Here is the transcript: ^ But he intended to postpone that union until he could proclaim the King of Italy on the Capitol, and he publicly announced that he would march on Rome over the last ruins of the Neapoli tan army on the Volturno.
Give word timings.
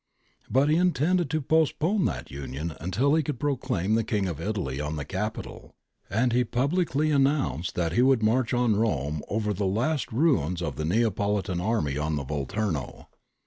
^ 0.43 0.43
But 0.51 0.67
he 0.69 0.77
intended 0.77 1.29
to 1.29 1.41
postpone 1.41 2.05
that 2.05 2.31
union 2.31 2.73
until 2.81 3.13
he 3.13 3.21
could 3.21 3.39
proclaim 3.39 3.93
the 3.93 4.03
King 4.03 4.25
of 4.27 4.41
Italy 4.41 4.81
on 4.81 4.95
the 4.95 5.05
Capitol, 5.05 5.75
and 6.09 6.33
he 6.33 6.43
publicly 6.43 7.11
announced 7.11 7.75
that 7.75 7.91
he 7.91 8.01
would 8.01 8.23
march 8.23 8.51
on 8.51 8.75
Rome 8.75 9.21
over 9.29 9.53
the 9.53 9.67
last 9.67 10.11
ruins 10.11 10.59
of 10.63 10.75
the 10.75 10.85
Neapoli 10.85 11.43
tan 11.43 11.61
army 11.61 11.99
on 11.99 12.15
the 12.15 12.25
Volturno. 12.25 13.09